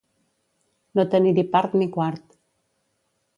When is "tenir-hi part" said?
1.11-1.77